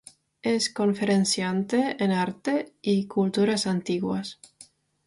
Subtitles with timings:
[0.41, 4.39] Es conferenciante en Arte y culturas antiguas.